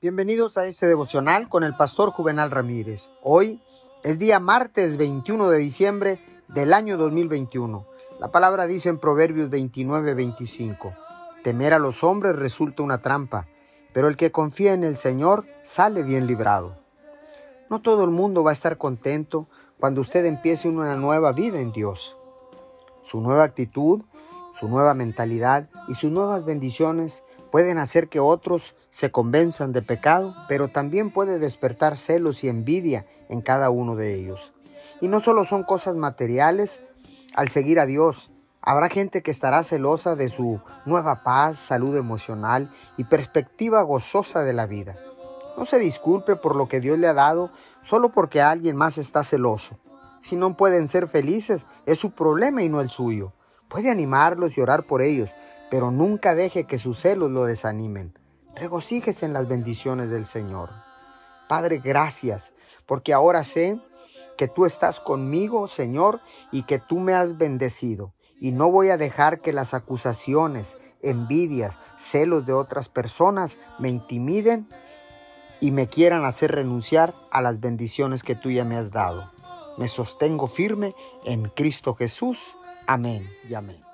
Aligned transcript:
Bienvenidos 0.00 0.56
a 0.58 0.64
este 0.64 0.86
devocional 0.86 1.48
con 1.48 1.64
el 1.64 1.74
pastor 1.74 2.12
Juvenal 2.12 2.52
Ramírez. 2.52 3.10
Hoy 3.20 3.60
es 4.04 4.20
día 4.20 4.38
martes 4.38 4.96
21 4.96 5.50
de 5.50 5.58
diciembre 5.58 6.20
del 6.46 6.72
año 6.72 6.96
2021. 6.96 7.84
La 8.20 8.30
palabra 8.30 8.68
dice 8.68 8.90
en 8.90 8.98
Proverbios 8.98 9.50
29, 9.50 10.14
25, 10.14 10.94
temer 11.42 11.74
a 11.74 11.80
los 11.80 12.04
hombres 12.04 12.36
resulta 12.36 12.84
una 12.84 13.02
trampa, 13.02 13.48
pero 13.92 14.06
el 14.06 14.16
que 14.16 14.30
confía 14.30 14.72
en 14.72 14.84
el 14.84 14.96
Señor 14.96 15.46
sale 15.64 16.04
bien 16.04 16.28
librado. 16.28 16.78
No 17.68 17.82
todo 17.82 18.04
el 18.04 18.10
mundo 18.12 18.44
va 18.44 18.50
a 18.50 18.52
estar 18.52 18.78
contento 18.78 19.48
cuando 19.80 20.02
usted 20.02 20.24
empiece 20.26 20.68
una 20.68 20.94
nueva 20.94 21.32
vida 21.32 21.58
en 21.58 21.72
Dios. 21.72 22.16
Su 23.02 23.20
nueva 23.20 23.42
actitud, 23.42 24.02
su 24.58 24.68
nueva 24.68 24.94
mentalidad 24.94 25.68
y 25.86 25.94
sus 25.94 26.10
nuevas 26.10 26.44
bendiciones 26.44 27.22
pueden 27.52 27.78
hacer 27.78 28.08
que 28.08 28.20
otros 28.20 28.74
se 28.90 29.10
convenzan 29.10 29.72
de 29.72 29.82
pecado, 29.82 30.34
pero 30.48 30.68
también 30.68 31.12
puede 31.12 31.38
despertar 31.38 31.96
celos 31.96 32.42
y 32.42 32.48
envidia 32.48 33.06
en 33.28 33.40
cada 33.40 33.70
uno 33.70 33.94
de 33.94 34.14
ellos. 34.14 34.52
Y 35.00 35.08
no 35.08 35.20
solo 35.20 35.44
son 35.44 35.62
cosas 35.62 35.96
materiales 35.96 36.80
al 37.34 37.50
seguir 37.50 37.78
a 37.78 37.86
Dios, 37.86 38.32
habrá 38.60 38.88
gente 38.88 39.22
que 39.22 39.30
estará 39.30 39.62
celosa 39.62 40.16
de 40.16 40.28
su 40.28 40.60
nueva 40.84 41.22
paz, 41.22 41.56
salud 41.56 41.96
emocional 41.96 42.70
y 42.96 43.04
perspectiva 43.04 43.82
gozosa 43.82 44.42
de 44.42 44.54
la 44.54 44.66
vida. 44.66 44.96
No 45.56 45.64
se 45.64 45.78
disculpe 45.78 46.36
por 46.36 46.56
lo 46.56 46.68
que 46.68 46.80
Dios 46.80 46.98
le 46.98 47.06
ha 47.06 47.14
dado 47.14 47.50
solo 47.82 48.10
porque 48.10 48.42
alguien 48.42 48.76
más 48.76 48.98
está 48.98 49.24
celoso. 49.24 49.78
Si 50.20 50.34
no 50.34 50.56
pueden 50.56 50.88
ser 50.88 51.06
felices, 51.06 51.64
es 51.86 51.98
su 51.98 52.10
problema 52.10 52.62
y 52.62 52.68
no 52.68 52.80
el 52.80 52.90
suyo. 52.90 53.32
Puede 53.68 53.90
animarlos 53.90 54.56
y 54.56 54.60
orar 54.60 54.86
por 54.86 55.02
ellos, 55.02 55.30
pero 55.70 55.90
nunca 55.90 56.34
deje 56.34 56.64
que 56.64 56.78
sus 56.78 57.00
celos 57.00 57.30
lo 57.30 57.44
desanimen. 57.44 58.18
Regocíjese 58.56 59.26
en 59.26 59.32
las 59.32 59.46
bendiciones 59.46 60.10
del 60.10 60.26
Señor. 60.26 60.70
Padre, 61.48 61.80
gracias, 61.82 62.52
porque 62.86 63.12
ahora 63.12 63.44
sé 63.44 63.80
que 64.36 64.48
tú 64.48 64.66
estás 64.66 65.00
conmigo, 65.00 65.68
Señor, 65.68 66.20
y 66.52 66.62
que 66.62 66.78
tú 66.78 66.98
me 66.98 67.12
has 67.12 67.38
bendecido. 67.38 68.14
Y 68.40 68.52
no 68.52 68.70
voy 68.70 68.90
a 68.90 68.96
dejar 68.96 69.40
que 69.40 69.52
las 69.52 69.74
acusaciones, 69.74 70.76
envidias, 71.02 71.74
celos 71.96 72.46
de 72.46 72.52
otras 72.52 72.88
personas 72.88 73.58
me 73.78 73.88
intimiden 73.90 74.68
y 75.60 75.72
me 75.72 75.88
quieran 75.88 76.24
hacer 76.24 76.52
renunciar 76.52 77.14
a 77.30 77.42
las 77.42 77.60
bendiciones 77.60 78.22
que 78.22 78.34
tú 78.34 78.50
ya 78.50 78.64
me 78.64 78.76
has 78.76 78.90
dado. 78.90 79.32
Me 79.76 79.88
sostengo 79.88 80.46
firme 80.46 80.94
en 81.24 81.48
Cristo 81.50 81.94
Jesús. 81.94 82.56
Amén 82.88 83.28
y 83.46 83.52
amén. 83.52 83.87